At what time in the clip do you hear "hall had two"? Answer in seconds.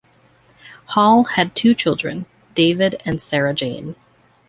0.85-1.75